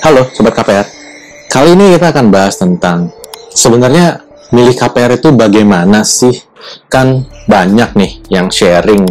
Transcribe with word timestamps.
Halo 0.00 0.24
Sobat 0.32 0.56
KPR, 0.56 0.88
kali 1.52 1.76
ini 1.76 1.92
kita 1.92 2.08
akan 2.08 2.32
bahas 2.32 2.56
tentang 2.56 3.12
sebenarnya 3.52 4.24
milih 4.48 4.72
KPR 4.72 5.20
itu 5.20 5.28
bagaimana 5.28 6.08
sih? 6.08 6.32
Kan 6.88 7.28
banyak 7.44 7.92
nih 7.92 8.12
yang 8.32 8.48
sharing 8.48 9.04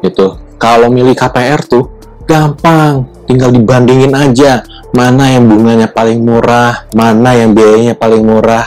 gitu. 0.00 0.40
Kalau 0.56 0.88
milih 0.88 1.12
KPR 1.12 1.60
tuh 1.68 1.92
gampang, 2.24 3.04
tinggal 3.28 3.52
dibandingin 3.52 4.16
aja 4.16 4.64
mana 4.96 5.28
yang 5.28 5.44
bunganya 5.44 5.92
paling 5.92 6.24
murah, 6.24 6.88
mana 6.96 7.36
yang 7.36 7.52
biayanya 7.52 8.00
paling 8.00 8.24
murah. 8.24 8.64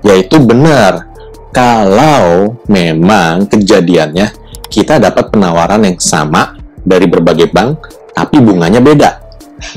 Yaitu 0.00 0.40
benar, 0.40 1.04
kalau 1.52 2.56
memang 2.64 3.44
kejadiannya 3.44 4.32
kita 4.72 4.96
dapat 4.96 5.36
penawaran 5.36 5.84
yang 5.84 6.00
sama 6.00 6.56
dari 6.80 7.04
berbagai 7.04 7.52
bank, 7.52 7.92
tapi 8.16 8.40
bunganya 8.40 8.80
beda 8.80 9.21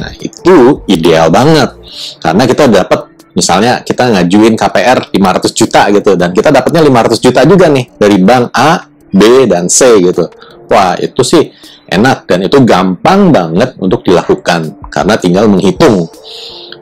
Nah, 0.01 0.11
itu 0.17 0.81
ideal 0.89 1.29
banget. 1.29 1.77
Karena 2.19 2.43
kita 2.49 2.65
dapat 2.67 2.99
misalnya 3.35 3.83
kita 3.83 4.15
ngajuin 4.15 4.55
KPR 4.55 5.11
500 5.11 5.51
juta 5.51 5.81
gitu 5.91 6.15
dan 6.15 6.31
kita 6.31 6.49
dapatnya 6.49 6.81
500 6.87 7.19
juta 7.19 7.41
juga 7.43 7.67
nih 7.67 7.85
dari 7.99 8.17
bank 8.23 8.45
A, 8.55 8.87
B 9.11 9.45
dan 9.45 9.67
C 9.67 9.99
gitu. 10.01 10.25
Wah, 10.71 10.97
itu 10.97 11.21
sih 11.21 11.53
enak 11.85 12.25
dan 12.25 12.41
itu 12.41 12.57
gampang 12.65 13.29
banget 13.29 13.77
untuk 13.77 14.01
dilakukan 14.01 14.89
karena 14.89 15.13
tinggal 15.21 15.45
menghitung 15.45 16.09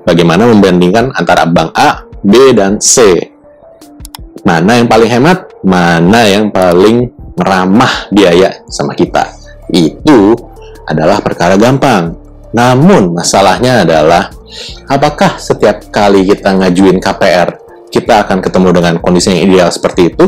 bagaimana 0.08 0.48
membandingkan 0.48 1.12
antara 1.12 1.44
bank 1.44 1.76
A, 1.76 2.08
B 2.24 2.56
dan 2.56 2.80
C. 2.80 3.20
Mana 4.44 4.80
yang 4.80 4.88
paling 4.88 5.10
hemat, 5.12 5.52
mana 5.64 6.28
yang 6.28 6.52
paling 6.52 7.12
ramah 7.36 8.08
biaya 8.12 8.64
sama 8.68 8.96
kita. 8.96 9.24
Itu 9.72 10.36
adalah 10.88 11.24
perkara 11.24 11.56
gampang. 11.56 12.23
Namun 12.54 13.18
masalahnya 13.18 13.82
adalah 13.82 14.30
apakah 14.86 15.42
setiap 15.42 15.90
kali 15.90 16.22
kita 16.30 16.54
ngajuin 16.54 17.02
KPR 17.02 17.64
kita 17.94 18.26
akan 18.26 18.42
ketemu 18.42 18.70
dengan 18.74 18.94
kondisi 18.98 19.30
yang 19.30 19.42
ideal 19.46 19.70
seperti 19.70 20.10
itu? 20.10 20.26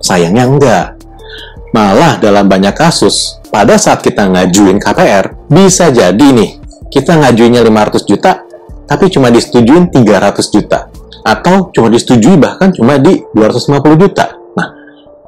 Sayangnya 0.00 0.44
enggak. 0.48 0.86
Malah 1.76 2.16
dalam 2.16 2.48
banyak 2.48 2.72
kasus, 2.72 3.36
pada 3.52 3.76
saat 3.76 4.00
kita 4.00 4.24
ngajuin 4.32 4.80
KPR, 4.80 5.36
bisa 5.52 5.92
jadi 5.92 6.16
nih, 6.32 6.56
kita 6.88 7.20
ngajuinnya 7.20 7.60
500 7.60 8.08
juta, 8.08 8.40
tapi 8.88 9.12
cuma 9.12 9.28
disetujuin 9.28 9.92
300 9.92 10.48
juta. 10.48 10.88
Atau 11.20 11.68
cuma 11.76 11.92
disetujui 11.92 12.40
bahkan 12.40 12.72
cuma 12.72 12.96
di 12.96 13.20
250 13.36 14.00
juta. 14.00 14.32
Nah, 14.56 14.68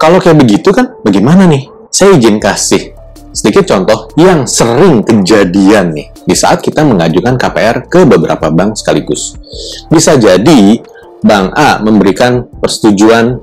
kalau 0.01 0.17
kayak 0.23 0.41
begitu 0.41 0.73
kan 0.73 0.97
bagaimana 1.05 1.45
nih? 1.45 1.69
Saya 1.93 2.17
izin 2.17 2.39
kasih 2.39 2.98
Sedikit 3.39 3.71
contoh 3.71 4.11
yang 4.19 4.51
sering 4.51 5.07
kejadian 5.07 5.95
nih 5.95 6.11
di 6.27 6.35
saat 6.35 6.59
kita 6.59 6.83
mengajukan 6.83 7.39
KPR 7.39 7.87
ke 7.87 8.03
beberapa 8.03 8.51
bank 8.51 8.75
sekaligus. 8.75 9.39
Bisa 9.87 10.19
jadi 10.19 10.83
Bank 11.23 11.55
A 11.55 11.79
memberikan 11.79 12.51
persetujuan 12.59 13.39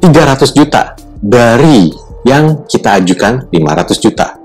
300 0.00 0.56
juta 0.56 0.96
dari 1.20 1.92
yang 2.24 2.64
kita 2.64 2.96
ajukan 2.96 3.44
500 3.52 4.00
juta. 4.00 4.40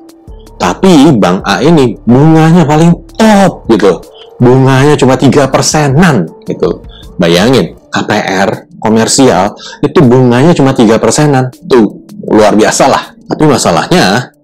Tapi 0.60 1.16
Bank 1.16 1.48
A 1.48 1.64
ini 1.64 1.96
bunganya 2.04 2.68
paling 2.68 3.16
top 3.16 3.72
gitu. 3.72 4.04
Bunganya 4.44 5.00
cuma 5.00 5.16
3 5.16 5.48
persenan 5.48 6.28
gitu. 6.44 6.84
Bayangin, 7.16 7.80
KPR 7.88 8.68
komersial 8.76 9.56
itu 9.80 10.04
bunganya 10.04 10.52
cuma 10.52 10.76
3 10.76 11.00
persenan. 11.00 11.48
Tuh, 11.64 12.04
luar 12.28 12.60
biasa 12.60 12.92
lah. 12.92 13.16
Tapi 13.26 13.44
masalahnya, 13.48 14.35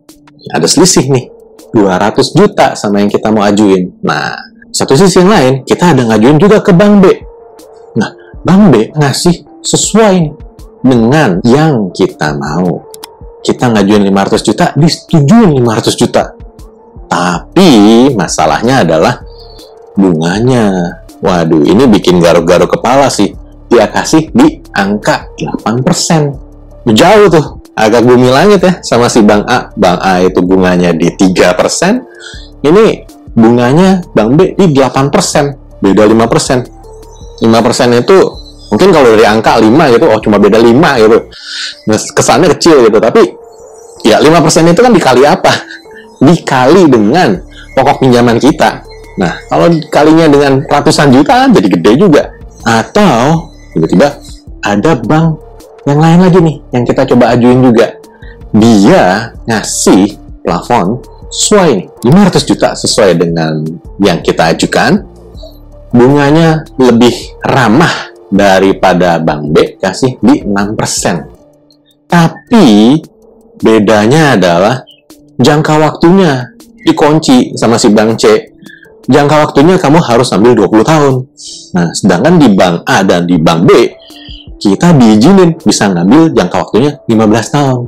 ada 0.49 0.65
selisih 0.65 1.05
nih 1.11 1.25
200 1.75 2.37
juta 2.37 2.73
sama 2.73 2.99
yang 2.99 3.11
kita 3.11 3.29
mau 3.29 3.45
ajuin. 3.45 3.93
Nah, 4.01 4.35
satu 4.71 4.95
sisi 4.95 5.21
yang 5.21 5.31
lain, 5.31 5.53
kita 5.67 5.95
ada 5.95 6.01
ngajuin 6.07 6.37
juga 6.39 6.59
ke 6.63 6.71
Bank 6.75 6.93
B. 7.03 7.05
Nah, 7.99 8.11
Bank 8.43 8.61
B 8.71 8.75
ngasih 8.95 9.61
sesuai 9.61 10.15
dengan 10.81 11.39
yang 11.45 11.93
kita 11.93 12.35
mau. 12.35 12.89
Kita 13.41 13.73
ngajuin 13.73 14.05
500 14.05 14.47
juta, 14.47 14.65
disetujuin 14.77 15.49
500 15.59 15.97
juta. 15.97 16.23
Tapi 17.09 17.69
masalahnya 18.13 18.85
adalah 18.85 19.19
bunganya. 19.97 20.99
Waduh, 21.21 21.65
ini 21.65 21.85
bikin 21.89 22.21
garuk-garuk 22.21 22.77
kepala 22.77 23.09
sih. 23.09 23.33
Dia 23.69 23.89
kasih 23.89 24.29
di 24.33 24.61
angka 24.73 25.29
8%. 25.37 26.91
Jauh 26.91 27.27
tuh 27.29 27.60
agak 27.71 28.03
bumi 28.03 28.27
langit 28.27 28.59
ya 28.61 28.73
sama 28.83 29.07
si 29.07 29.23
Bank 29.23 29.47
A. 29.47 29.71
Bank 29.73 29.99
A 30.03 30.21
itu 30.23 30.39
bunganya 30.43 30.91
di 30.91 31.07
3%, 31.13 32.65
ini 32.67 33.03
bunganya 33.31 34.03
Bank 34.11 34.29
B 34.35 34.39
di 34.59 34.75
8%, 34.75 35.79
beda 35.79 36.03
5%. 36.03 37.41
5% 37.41 37.47
itu 38.05 38.17
mungkin 38.69 38.89
kalau 38.93 39.17
dari 39.17 39.25
angka 39.25 39.57
5 39.57 39.93
gitu, 39.97 40.05
oh 40.05 40.19
cuma 40.21 40.37
beda 40.37 40.61
5 40.61 41.01
gitu. 41.01 41.17
Kesannya 42.13 42.53
kecil 42.53 42.85
gitu, 42.85 43.01
tapi 43.01 43.25
ya 44.05 44.21
5% 44.21 44.71
itu 44.71 44.81
kan 44.83 44.93
dikali 44.93 45.23
apa? 45.25 45.53
Dikali 46.21 46.85
dengan 46.85 47.33
pokok 47.73 48.05
pinjaman 48.05 48.37
kita. 48.37 48.85
Nah, 49.17 49.33
kalau 49.49 49.67
kalinya 49.89 50.29
dengan 50.29 50.61
ratusan 50.63 51.11
juta 51.11 51.49
jadi 51.49 51.67
gede 51.67 51.91
juga. 51.97 52.29
Atau 52.61 53.49
tiba-tiba 53.73 54.21
ada 54.61 54.91
bank 55.01 55.50
yang 55.87 55.99
lain 55.99 56.19
lagi 56.21 56.39
nih 56.39 56.57
yang 56.73 56.83
kita 56.85 57.07
coba 57.09 57.33
ajuin 57.33 57.61
juga. 57.61 57.97
Dia 58.51 59.31
ngasih 59.47 60.19
plafon 60.43 60.99
sesuai 61.31 62.03
500 62.03 62.49
juta 62.49 62.69
sesuai 62.75 63.11
dengan 63.15 63.63
yang 64.03 64.19
kita 64.19 64.51
ajukan. 64.51 65.07
Bunganya 65.91 66.63
lebih 66.79 67.35
ramah 67.43 68.11
daripada 68.31 69.19
Bank 69.19 69.51
B 69.51 69.75
kasih 69.75 70.15
di 70.23 70.39
6% 70.47 71.31
tapi 72.11 72.99
bedanya 73.63 74.35
adalah 74.35 74.83
jangka 75.39 75.79
waktunya 75.79 76.51
dikunci 76.83 77.55
sama 77.55 77.79
si 77.79 77.87
Bank 77.87 78.19
C. 78.19 78.51
Jangka 79.07 79.47
waktunya 79.47 79.79
kamu 79.79 80.03
harus 80.03 80.35
ambil 80.35 80.67
20 80.67 80.83
tahun. 80.83 81.13
Nah 81.71 81.87
sedangkan 81.95 82.35
di 82.35 82.51
Bank 82.51 82.83
A 82.83 83.07
dan 83.07 83.23
di 83.23 83.39
Bank 83.39 83.63
B 83.63 83.71
kita 84.61 84.93
diizinin 84.93 85.57
bisa 85.57 85.89
ngambil 85.89 86.29
jangka 86.37 86.57
waktunya 86.61 86.91
15 87.09 87.55
tahun. 87.57 87.79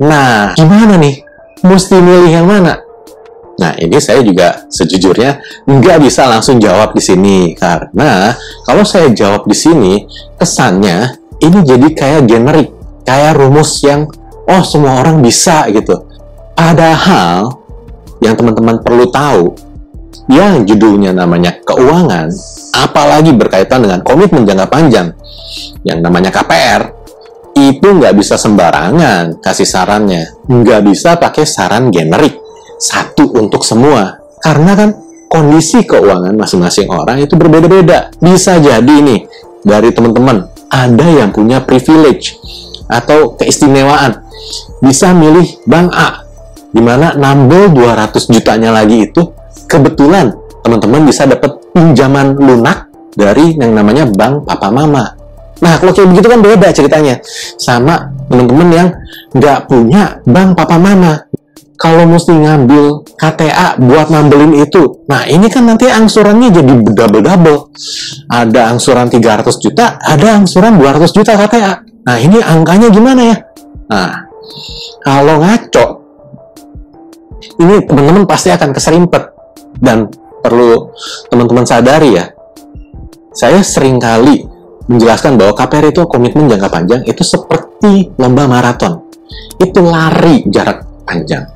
Nah, 0.00 0.56
gimana 0.56 0.96
nih? 0.96 1.20
Mesti 1.60 1.96
milih 2.00 2.32
yang 2.32 2.48
mana? 2.48 2.80
Nah, 3.58 3.74
ini 3.76 3.98
saya 3.98 4.22
juga 4.22 4.64
sejujurnya 4.70 5.42
nggak 5.66 5.98
bisa 6.00 6.30
langsung 6.30 6.62
jawab 6.62 6.94
di 6.94 7.02
sini 7.02 7.52
karena 7.58 8.32
kalau 8.62 8.86
saya 8.86 9.10
jawab 9.10 9.44
di 9.50 9.56
sini 9.58 10.06
kesannya 10.38 11.18
ini 11.42 11.58
jadi 11.66 11.88
kayak 11.90 12.22
generik, 12.30 12.70
kayak 13.02 13.34
rumus 13.36 13.82
yang 13.82 14.06
oh 14.46 14.62
semua 14.62 15.02
orang 15.02 15.18
bisa 15.20 15.66
gitu. 15.74 16.06
Padahal 16.54 17.50
yang 18.22 18.38
teman-teman 18.38 18.78
perlu 18.82 19.10
tahu 19.10 19.67
yang 20.28 20.68
judulnya 20.68 21.16
namanya 21.16 21.56
keuangan, 21.64 22.28
apalagi 22.76 23.32
berkaitan 23.32 23.84
dengan 23.84 24.04
komitmen 24.04 24.44
jangka 24.44 24.68
panjang, 24.68 25.16
yang 25.82 26.04
namanya 26.04 26.28
KPR 26.28 26.98
itu 27.58 27.88
nggak 27.90 28.14
bisa 28.14 28.38
sembarangan 28.38 29.42
kasih 29.42 29.66
sarannya. 29.66 30.46
Nggak 30.46 30.80
bisa 30.86 31.18
pakai 31.18 31.42
saran 31.42 31.90
generik. 31.90 32.38
Satu 32.78 33.34
untuk 33.34 33.66
semua. 33.66 34.14
Karena 34.38 34.78
kan 34.78 34.94
kondisi 35.26 35.82
keuangan 35.82 36.38
masing-masing 36.38 36.86
orang 36.86 37.18
itu 37.18 37.34
berbeda-beda. 37.34 38.14
Bisa 38.22 38.62
jadi 38.62 38.94
nih 39.02 39.26
dari 39.66 39.90
teman-teman 39.90 40.46
ada 40.70 41.06
yang 41.10 41.34
punya 41.34 41.58
privilege 41.66 42.38
atau 42.86 43.34
keistimewaan. 43.34 44.22
Bisa 44.78 45.10
milih 45.10 45.66
bank 45.66 45.90
A 45.98 46.22
di 46.68 46.78
mana 46.84 47.16
nambel 47.16 47.74
200 47.74 48.28
jutanya 48.30 48.70
lagi 48.70 49.08
itu 49.08 49.34
kebetulan 49.68 50.32
teman-teman 50.64 51.06
bisa 51.06 51.28
dapat 51.28 51.54
pinjaman 51.76 52.34
lunak 52.34 52.88
dari 53.14 53.54
yang 53.60 53.76
namanya 53.76 54.08
bank 54.08 54.48
papa 54.48 54.72
mama 54.72 55.18
Nah, 55.58 55.74
kalau 55.78 55.90
kayak 55.90 56.08
begitu 56.14 56.26
kan 56.30 56.40
beda 56.40 56.68
ceritanya 56.70 57.14
sama 57.58 58.14
teman-teman 58.30 58.68
yang 58.70 58.88
nggak 59.34 59.66
punya 59.66 60.22
bank 60.22 60.54
papa 60.54 60.78
mama. 60.78 61.26
Kalau 61.78 62.10
mesti 62.10 62.34
ngambil 62.34 63.06
KTA 63.14 63.78
buat 63.78 64.10
nambelin 64.10 64.50
itu, 64.66 65.06
nah 65.06 65.22
ini 65.30 65.46
kan 65.46 65.62
nanti 65.62 65.86
angsurannya 65.86 66.50
jadi 66.50 66.74
double-double. 66.82 67.70
Ada 68.26 68.74
angsuran 68.74 69.06
300 69.06 69.62
juta, 69.62 69.94
ada 70.02 70.42
angsuran 70.42 70.74
200 70.74 71.14
juta 71.14 71.38
KTA. 71.38 71.86
Nah, 72.02 72.18
ini 72.18 72.42
angkanya 72.42 72.90
gimana 72.90 73.22
ya? 73.30 73.36
Nah, 73.94 74.10
kalau 75.06 75.38
ngaco, 75.38 75.86
ini 77.62 77.78
teman-teman 77.86 78.26
pasti 78.26 78.50
akan 78.50 78.74
keserimpet. 78.74 79.37
Dan 79.78 80.10
perlu 80.42 80.90
teman-teman 81.30 81.66
sadari 81.66 82.18
ya, 82.18 82.26
saya 83.34 83.62
sering 83.62 84.02
kali 84.02 84.42
menjelaskan 84.88 85.36
bahwa 85.38 85.52
KPR 85.54 85.92
itu 85.92 86.02
komitmen 86.08 86.48
jangka 86.48 86.68
panjang 86.72 87.00
itu 87.04 87.22
seperti 87.22 88.10
lomba 88.18 88.48
maraton. 88.48 89.06
Itu 89.60 89.84
lari 89.84 90.42
jarak 90.48 91.04
panjang. 91.04 91.46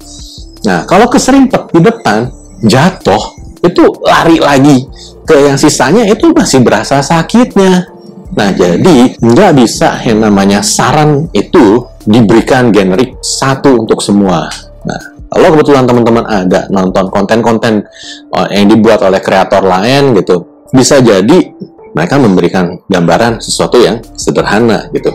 Nah, 0.62 0.86
kalau 0.86 1.10
keserimpet 1.10 1.74
di 1.74 1.80
depan, 1.82 2.30
jatuh, 2.62 3.34
itu 3.62 3.82
lari 4.02 4.38
lagi 4.38 4.86
ke 5.26 5.50
yang 5.50 5.58
sisanya 5.58 6.06
itu 6.06 6.30
masih 6.30 6.62
berasa 6.62 7.02
sakitnya. 7.02 7.90
Nah, 8.32 8.50
jadi 8.54 9.18
nggak 9.18 9.52
bisa 9.58 9.98
yang 10.06 10.24
namanya 10.24 10.64
saran 10.64 11.28
itu 11.34 11.84
diberikan 12.06 12.72
generik 12.72 13.20
satu 13.20 13.84
untuk 13.84 14.00
semua. 14.00 14.48
Nah, 14.82 15.11
kalau 15.32 15.48
kebetulan 15.56 15.84
teman-teman 15.88 16.24
ada 16.28 16.68
nonton 16.68 17.08
konten-konten 17.08 17.88
uh, 18.36 18.48
yang 18.52 18.68
dibuat 18.68 19.00
oleh 19.00 19.18
kreator 19.24 19.64
lain 19.64 20.12
gitu, 20.20 20.66
bisa 20.70 21.00
jadi 21.00 21.52
mereka 21.92 22.16
memberikan 22.20 22.80
gambaran 22.88 23.40
sesuatu 23.40 23.80
yang 23.80 24.00
sederhana 24.16 24.88
gitu. 24.92 25.12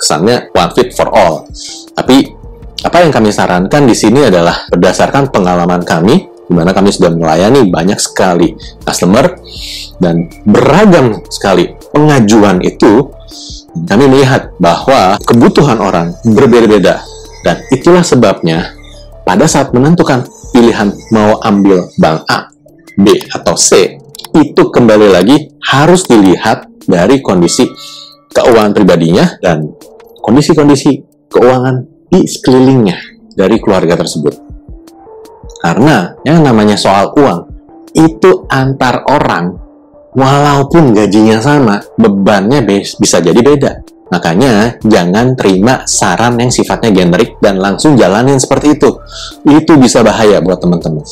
Kesannya 0.00 0.48
one 0.56 0.72
fit 0.72 0.96
for 0.96 1.12
all. 1.12 1.44
Tapi 1.92 2.40
apa 2.80 3.04
yang 3.04 3.12
kami 3.12 3.28
sarankan 3.28 3.84
di 3.84 3.92
sini 3.92 4.24
adalah 4.24 4.64
berdasarkan 4.72 5.28
pengalaman 5.28 5.84
kami 5.84 6.30
di 6.50 6.52
mana 6.56 6.74
kami 6.74 6.90
sudah 6.90 7.14
melayani 7.14 7.68
banyak 7.70 8.00
sekali 8.00 8.56
customer 8.82 9.38
dan 10.02 10.26
beragam 10.42 11.22
sekali 11.30 11.70
pengajuan 11.94 12.58
itu 12.64 13.06
kami 13.86 14.10
melihat 14.10 14.50
bahwa 14.58 15.14
kebutuhan 15.22 15.78
orang 15.78 16.16
berbeda-beda 16.26 17.06
dan 17.46 17.62
itulah 17.70 18.02
sebabnya 18.02 18.79
pada 19.30 19.46
saat 19.46 19.70
menentukan 19.70 20.26
pilihan 20.50 20.90
mau 21.14 21.38
ambil 21.46 21.86
bank 22.02 22.26
A, 22.26 22.50
B 22.98 23.14
atau 23.30 23.54
C 23.54 23.94
itu 24.34 24.62
kembali 24.74 25.06
lagi 25.06 25.54
harus 25.70 26.02
dilihat 26.10 26.66
dari 26.82 27.22
kondisi 27.22 27.62
keuangan 28.34 28.74
pribadinya 28.74 29.38
dan 29.38 29.70
kondisi-kondisi 30.18 31.06
keuangan 31.30 32.10
di 32.10 32.26
sekelilingnya 32.26 32.98
dari 33.38 33.62
keluarga 33.62 34.02
tersebut. 34.02 34.34
Karena 35.62 36.10
yang 36.26 36.42
namanya 36.42 36.74
soal 36.74 37.14
uang, 37.14 37.40
itu 37.94 38.50
antar 38.50 39.06
orang, 39.06 39.54
walaupun 40.10 40.90
gajinya 40.90 41.38
sama, 41.38 41.78
bebannya 41.94 42.66
bisa 42.98 43.22
jadi 43.22 43.38
beda. 43.38 43.78
Makanya 44.10 44.82
jangan 44.82 45.38
terima 45.38 45.86
saran 45.86 46.34
yang 46.42 46.50
sifatnya 46.50 46.90
generik 46.90 47.38
dan 47.38 47.62
langsung 47.62 47.94
jalanin 47.94 48.42
seperti 48.42 48.74
itu. 48.74 48.90
Itu 49.46 49.78
bisa 49.78 50.02
bahaya 50.02 50.42
buat 50.42 50.58
teman-teman. 50.58 51.06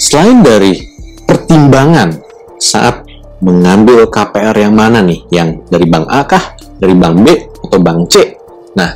Selain 0.00 0.40
dari 0.40 0.80
pertimbangan 1.28 2.16
saat 2.56 3.04
mengambil 3.44 4.08
KPR 4.08 4.56
yang 4.56 4.72
mana 4.72 5.04
nih? 5.04 5.20
Yang 5.28 5.68
dari 5.68 5.86
bank 5.88 6.06
A 6.08 6.20
kah? 6.24 6.44
Dari 6.80 6.94
bank 6.96 7.16
B 7.20 7.26
atau 7.68 7.78
bank 7.80 8.00
C? 8.08 8.14
Nah, 8.72 8.90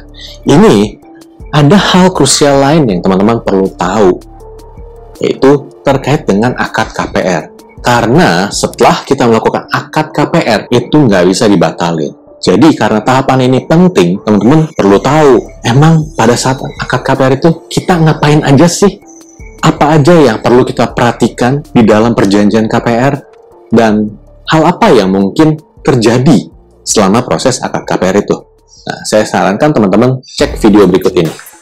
ini 0.49 0.96
ada 1.52 1.76
hal 1.76 2.17
krusial 2.17 2.64
lain 2.64 2.88
yang 2.88 3.00
teman-teman 3.05 3.44
perlu 3.44 3.69
tahu 3.76 4.35
yaitu 5.23 5.70
terkait 5.87 6.26
dengan 6.26 6.56
akad 6.58 6.91
KPR. 6.91 7.52
Karena 7.85 8.49
setelah 8.49 9.05
kita 9.05 9.29
melakukan 9.29 9.69
akad 9.69 10.11
KPR, 10.11 10.73
itu 10.73 10.96
nggak 10.96 11.29
bisa 11.29 11.44
dibatalin. 11.44 12.24
Jadi 12.44 12.76
karena 12.76 13.00
tahapan 13.00 13.49
ini 13.49 13.64
penting, 13.64 14.20
teman-teman 14.20 14.69
perlu 14.76 15.00
tahu, 15.00 15.49
emang 15.64 16.12
pada 16.12 16.37
saat 16.37 16.61
akad 16.61 17.00
KPR 17.00 17.41
itu 17.41 17.50
kita 17.73 17.96
ngapain 17.96 18.44
aja 18.44 18.69
sih? 18.69 19.00
Apa 19.64 19.96
aja 19.96 20.12
yang 20.12 20.44
perlu 20.44 20.61
kita 20.61 20.93
perhatikan 20.93 21.64
di 21.73 21.88
dalam 21.88 22.12
perjanjian 22.12 22.69
KPR? 22.69 23.17
Dan 23.73 24.12
hal 24.44 24.62
apa 24.76 24.93
yang 24.93 25.08
mungkin 25.08 25.56
terjadi 25.81 26.52
selama 26.85 27.25
proses 27.25 27.64
akad 27.64 27.88
KPR 27.88 28.20
itu? 28.20 28.37
Nah, 28.85 29.00
saya 29.08 29.25
sarankan 29.25 29.73
teman-teman 29.73 30.20
cek 30.20 30.61
video 30.61 30.85
berikut 30.85 31.17
ini. 31.17 31.54